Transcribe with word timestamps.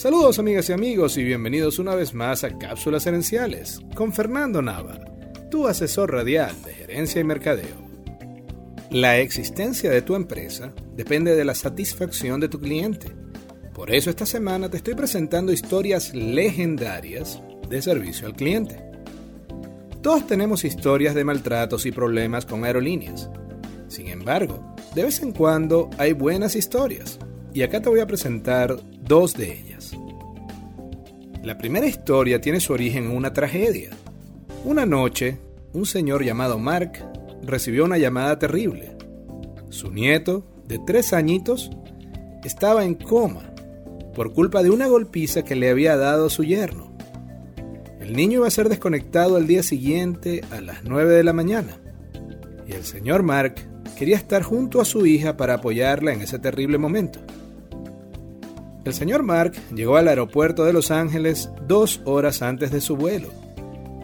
Saludos 0.00 0.38
amigas 0.38 0.70
y 0.70 0.72
amigos 0.72 1.18
y 1.18 1.24
bienvenidos 1.24 1.78
una 1.78 1.94
vez 1.94 2.14
más 2.14 2.42
a 2.42 2.56
Cápsulas 2.56 3.06
Herenciales 3.06 3.80
con 3.94 4.14
Fernando 4.14 4.62
Nava, 4.62 4.98
tu 5.50 5.68
asesor 5.68 6.10
radial 6.10 6.56
de 6.64 6.72
gerencia 6.72 7.20
y 7.20 7.24
mercadeo. 7.24 7.76
La 8.90 9.18
existencia 9.18 9.90
de 9.90 10.00
tu 10.00 10.14
empresa 10.14 10.72
depende 10.96 11.36
de 11.36 11.44
la 11.44 11.54
satisfacción 11.54 12.40
de 12.40 12.48
tu 12.48 12.58
cliente. 12.58 13.14
Por 13.74 13.94
eso 13.94 14.08
esta 14.08 14.24
semana 14.24 14.70
te 14.70 14.78
estoy 14.78 14.94
presentando 14.94 15.52
historias 15.52 16.14
legendarias 16.14 17.42
de 17.68 17.82
servicio 17.82 18.26
al 18.26 18.36
cliente. 18.36 18.82
Todos 20.00 20.26
tenemos 20.26 20.64
historias 20.64 21.14
de 21.14 21.24
maltratos 21.24 21.84
y 21.84 21.92
problemas 21.92 22.46
con 22.46 22.64
aerolíneas. 22.64 23.28
Sin 23.88 24.08
embargo, 24.08 24.74
de 24.94 25.04
vez 25.04 25.20
en 25.20 25.32
cuando 25.32 25.90
hay 25.98 26.14
buenas 26.14 26.56
historias, 26.56 27.18
y 27.52 27.62
acá 27.62 27.82
te 27.82 27.90
voy 27.90 28.00
a 28.00 28.06
presentar 28.06 28.78
dos 29.10 29.34
de 29.34 29.52
ellas. 29.52 29.90
La 31.42 31.58
primera 31.58 31.84
historia 31.84 32.40
tiene 32.40 32.60
su 32.60 32.72
origen 32.72 33.06
en 33.06 33.16
una 33.16 33.32
tragedia. 33.32 33.90
Una 34.64 34.86
noche, 34.86 35.40
un 35.72 35.84
señor 35.84 36.24
llamado 36.24 36.60
Mark 36.60 36.92
recibió 37.42 37.86
una 37.86 37.98
llamada 37.98 38.38
terrible. 38.38 38.96
Su 39.68 39.90
nieto, 39.90 40.46
de 40.68 40.78
tres 40.78 41.12
añitos, 41.12 41.72
estaba 42.44 42.84
en 42.84 42.94
coma 42.94 43.52
por 44.14 44.32
culpa 44.32 44.62
de 44.62 44.70
una 44.70 44.86
golpiza 44.86 45.42
que 45.42 45.56
le 45.56 45.70
había 45.70 45.96
dado 45.96 46.30
su 46.30 46.44
yerno. 46.44 46.96
El 47.98 48.14
niño 48.14 48.38
iba 48.38 48.46
a 48.46 48.52
ser 48.52 48.68
desconectado 48.68 49.34
al 49.34 49.48
día 49.48 49.64
siguiente 49.64 50.44
a 50.52 50.60
las 50.60 50.84
9 50.84 51.14
de 51.14 51.24
la 51.24 51.32
mañana. 51.32 51.80
Y 52.64 52.74
el 52.74 52.84
señor 52.84 53.24
Mark 53.24 53.56
quería 53.98 54.14
estar 54.14 54.44
junto 54.44 54.80
a 54.80 54.84
su 54.84 55.04
hija 55.04 55.36
para 55.36 55.54
apoyarla 55.54 56.12
en 56.12 56.20
ese 56.20 56.38
terrible 56.38 56.78
momento. 56.78 57.18
El 58.84 58.94
señor 58.94 59.22
Mark 59.22 59.52
llegó 59.74 59.96
al 59.96 60.08
aeropuerto 60.08 60.64
de 60.64 60.72
Los 60.72 60.90
Ángeles 60.90 61.50
dos 61.66 62.00
horas 62.04 62.42
antes 62.42 62.70
de 62.70 62.80
su 62.80 62.96
vuelo, 62.96 63.28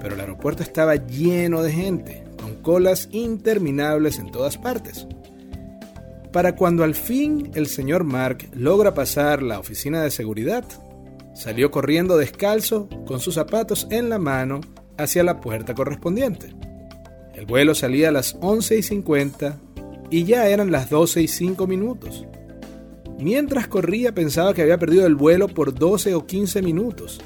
pero 0.01 0.15
el 0.15 0.21
aeropuerto 0.21 0.63
estaba 0.63 0.97
lleno 0.97 1.63
de 1.63 1.73
gente, 1.73 2.25
con 2.41 2.57
colas 2.57 3.09
interminables 3.13 4.19
en 4.19 4.31
todas 4.31 4.59
partes. 4.59 5.07
Para 6.33 6.55
cuando 6.55 6.85
al 6.85 6.95
fin 6.95 7.51
el 7.55 7.67
señor 7.67 8.05
Mark 8.05 8.49
logra 8.53 8.93
pasar 8.93 9.43
la 9.43 9.59
oficina 9.59 10.03
de 10.03 10.11
seguridad, 10.11 10.65
Salió 11.37 11.71
corriendo 11.71 12.17
descalzo, 12.17 12.89
con 13.07 13.21
sus 13.21 13.35
zapatos 13.35 13.87
en 13.91 14.09
la 14.09 14.19
mano, 14.19 14.63
hacia 14.97 15.23
la 15.23 15.39
puerta 15.39 15.75
correspondiente. 15.75 16.55
El 17.35 17.45
vuelo 17.45 17.75
salía 17.75 18.09
a 18.09 18.13
las 18.13 18.39
11 18.41 18.79
y 18.79 18.83
50 18.83 19.59
y 20.11 20.25
ya 20.25 20.49
eran 20.49 20.73
las 20.73 20.89
12 20.89 21.21
y 21.21 21.29
5 21.29 21.67
minutos. 21.67 22.25
Mientras 23.19 23.67
corría 23.67 24.15
pensaba 24.15 24.53
que 24.53 24.63
había 24.63 24.79
perdido 24.79 25.07
el 25.07 25.15
vuelo 25.15 25.49
por 25.49 25.75
12 25.75 26.15
o 26.15 26.27
15 26.27 26.61
minutos, 26.63 27.21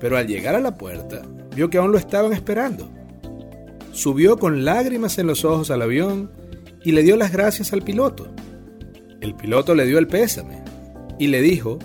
pero 0.00 0.16
al 0.16 0.26
llegar 0.26 0.54
a 0.54 0.60
la 0.60 0.76
puerta 0.76 1.22
vio 1.54 1.68
que 1.68 1.78
aún 1.78 1.92
lo 1.92 1.98
estaban 1.98 2.32
esperando. 2.32 2.90
Subió 3.92 4.38
con 4.38 4.64
lágrimas 4.64 5.18
en 5.18 5.26
los 5.26 5.44
ojos 5.44 5.70
al 5.70 5.82
avión 5.82 6.30
y 6.82 6.92
le 6.92 7.02
dio 7.02 7.16
las 7.16 7.32
gracias 7.32 7.72
al 7.72 7.82
piloto. 7.82 8.28
El 9.20 9.34
piloto 9.34 9.74
le 9.74 9.84
dio 9.84 9.98
el 9.98 10.06
pésame 10.06 10.62
y 11.18 11.26
le 11.26 11.42
dijo, 11.42 11.78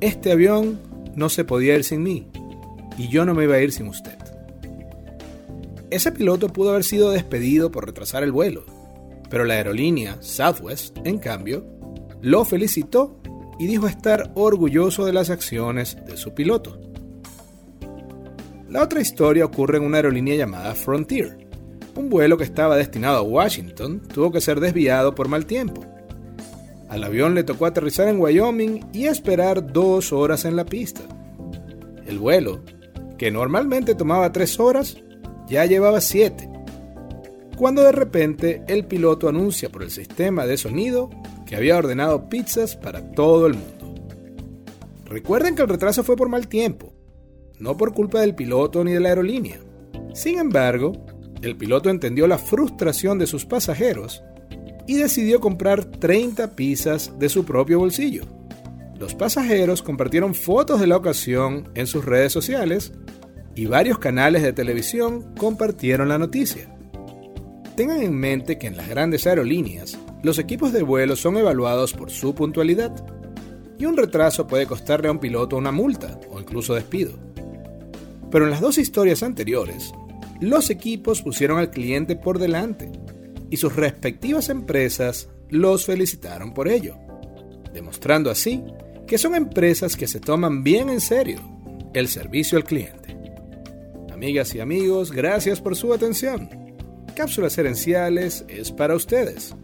este 0.00 0.32
avión 0.32 0.80
no 1.14 1.28
se 1.28 1.44
podía 1.44 1.74
ir 1.76 1.84
sin 1.84 2.02
mí 2.02 2.28
y 2.96 3.08
yo 3.08 3.26
no 3.26 3.34
me 3.34 3.44
iba 3.44 3.56
a 3.56 3.60
ir 3.60 3.72
sin 3.72 3.88
usted. 3.88 4.16
Ese 5.90 6.12
piloto 6.12 6.48
pudo 6.48 6.70
haber 6.70 6.84
sido 6.84 7.10
despedido 7.10 7.70
por 7.70 7.86
retrasar 7.86 8.22
el 8.22 8.32
vuelo, 8.32 8.64
pero 9.28 9.44
la 9.44 9.54
aerolínea 9.54 10.16
Southwest, 10.20 10.96
en 11.04 11.18
cambio, 11.18 11.77
lo 12.20 12.44
felicitó 12.44 13.20
y 13.58 13.66
dijo 13.66 13.86
estar 13.86 14.30
orgulloso 14.34 15.04
de 15.04 15.12
las 15.12 15.30
acciones 15.30 15.96
de 16.06 16.16
su 16.16 16.34
piloto. 16.34 16.80
La 18.68 18.82
otra 18.82 19.00
historia 19.00 19.44
ocurre 19.44 19.78
en 19.78 19.84
una 19.84 19.96
aerolínea 19.96 20.36
llamada 20.36 20.74
Frontier. 20.74 21.48
Un 21.94 22.08
vuelo 22.08 22.36
que 22.36 22.44
estaba 22.44 22.76
destinado 22.76 23.18
a 23.18 23.22
Washington 23.22 24.02
tuvo 24.12 24.30
que 24.30 24.40
ser 24.40 24.60
desviado 24.60 25.14
por 25.14 25.28
mal 25.28 25.46
tiempo 25.46 25.82
al 26.88 27.04
avión 27.04 27.34
le 27.34 27.44
tocó 27.44 27.66
aterrizar 27.66 28.08
en 28.08 28.18
Wyoming 28.18 28.86
y 28.92 29.06
esperar 29.06 29.72
dos 29.72 30.12
horas 30.12 30.44
en 30.46 30.56
la 30.56 30.64
pista. 30.64 31.02
El 32.06 32.18
vuelo, 32.18 32.62
que 33.18 33.30
normalmente 33.30 33.94
tomaba 33.94 34.32
tres 34.32 34.58
horas, 34.58 34.96
ya 35.46 35.66
llevaba 35.66 36.00
siete. 36.00 36.48
Cuando 37.58 37.82
de 37.82 37.92
repente 37.92 38.62
el 38.68 38.86
piloto 38.86 39.28
anuncia 39.28 39.68
por 39.68 39.82
el 39.82 39.90
sistema 39.90 40.46
de 40.46 40.56
sonido 40.56 41.10
que 41.48 41.56
había 41.56 41.78
ordenado 41.78 42.28
pizzas 42.28 42.76
para 42.76 43.10
todo 43.12 43.46
el 43.46 43.54
mundo. 43.54 43.94
Recuerden 45.06 45.56
que 45.56 45.62
el 45.62 45.68
retraso 45.68 46.04
fue 46.04 46.14
por 46.14 46.28
mal 46.28 46.46
tiempo, 46.46 46.92
no 47.58 47.74
por 47.78 47.94
culpa 47.94 48.20
del 48.20 48.34
piloto 48.34 48.84
ni 48.84 48.92
de 48.92 49.00
la 49.00 49.08
aerolínea. 49.08 49.58
Sin 50.12 50.38
embargo, 50.38 50.92
el 51.40 51.56
piloto 51.56 51.88
entendió 51.88 52.26
la 52.26 52.36
frustración 52.36 53.18
de 53.18 53.26
sus 53.26 53.46
pasajeros 53.46 54.22
y 54.86 54.96
decidió 54.96 55.40
comprar 55.40 55.86
30 55.86 56.54
pizzas 56.54 57.18
de 57.18 57.30
su 57.30 57.46
propio 57.46 57.78
bolsillo. 57.78 58.24
Los 58.98 59.14
pasajeros 59.14 59.80
compartieron 59.80 60.34
fotos 60.34 60.80
de 60.80 60.86
la 60.86 60.98
ocasión 60.98 61.70
en 61.74 61.86
sus 61.86 62.04
redes 62.04 62.32
sociales 62.32 62.92
y 63.54 63.64
varios 63.64 63.98
canales 63.98 64.42
de 64.42 64.52
televisión 64.52 65.34
compartieron 65.38 66.10
la 66.10 66.18
noticia. 66.18 66.68
Tengan 67.74 68.02
en 68.02 68.14
mente 68.14 68.58
que 68.58 68.66
en 68.66 68.76
las 68.76 68.88
grandes 68.88 69.26
aerolíneas, 69.26 69.96
los 70.22 70.38
equipos 70.38 70.72
de 70.72 70.82
vuelo 70.82 71.16
son 71.16 71.36
evaluados 71.36 71.92
por 71.92 72.10
su 72.10 72.34
puntualidad 72.34 72.92
y 73.78 73.84
un 73.86 73.96
retraso 73.96 74.46
puede 74.46 74.66
costarle 74.66 75.08
a 75.08 75.12
un 75.12 75.20
piloto 75.20 75.56
una 75.56 75.70
multa 75.70 76.18
o 76.30 76.40
incluso 76.40 76.74
despido. 76.74 77.12
Pero 78.30 78.44
en 78.44 78.50
las 78.50 78.60
dos 78.60 78.78
historias 78.78 79.22
anteriores, 79.22 79.92
los 80.40 80.70
equipos 80.70 81.22
pusieron 81.22 81.58
al 81.58 81.70
cliente 81.70 82.16
por 82.16 82.38
delante 82.38 82.90
y 83.50 83.56
sus 83.56 83.74
respectivas 83.76 84.48
empresas 84.48 85.28
los 85.48 85.86
felicitaron 85.86 86.52
por 86.52 86.68
ello, 86.68 86.96
demostrando 87.72 88.30
así 88.30 88.62
que 89.06 89.18
son 89.18 89.34
empresas 89.34 89.96
que 89.96 90.06
se 90.06 90.20
toman 90.20 90.62
bien 90.62 90.90
en 90.90 91.00
serio 91.00 91.40
el 91.94 92.08
servicio 92.08 92.58
al 92.58 92.64
cliente. 92.64 93.16
Amigas 94.12 94.54
y 94.54 94.60
amigos, 94.60 95.12
gracias 95.12 95.60
por 95.60 95.76
su 95.76 95.94
atención. 95.94 96.50
Cápsulas 97.14 97.56
Herenciales 97.56 98.44
es 98.48 98.70
para 98.70 98.94
ustedes. 98.94 99.54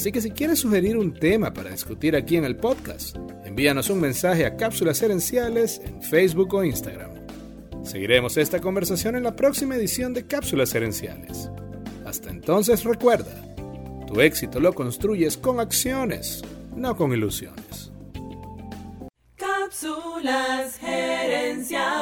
Así 0.00 0.12
que 0.12 0.22
si 0.22 0.30
quieres 0.30 0.60
sugerir 0.60 0.96
un 0.96 1.12
tema 1.12 1.52
para 1.52 1.72
discutir 1.72 2.16
aquí 2.16 2.38
en 2.38 2.46
el 2.46 2.56
podcast, 2.56 3.18
envíanos 3.44 3.90
un 3.90 4.00
mensaje 4.00 4.46
a 4.46 4.56
Cápsulas 4.56 5.02
Herenciales 5.02 5.78
en 5.84 6.00
Facebook 6.00 6.54
o 6.54 6.64
Instagram. 6.64 7.10
Seguiremos 7.84 8.38
esta 8.38 8.62
conversación 8.62 9.16
en 9.16 9.24
la 9.24 9.36
próxima 9.36 9.76
edición 9.76 10.14
de 10.14 10.26
Cápsulas 10.26 10.74
Herenciales. 10.74 11.50
Hasta 12.06 12.30
entonces 12.30 12.82
recuerda, 12.84 13.54
tu 14.06 14.22
éxito 14.22 14.58
lo 14.58 14.72
construyes 14.72 15.36
con 15.36 15.60
acciones, 15.60 16.42
no 16.74 16.96
con 16.96 17.12
ilusiones. 17.12 17.92
Cápsulas 19.36 20.78
gerenciales. 20.78 21.99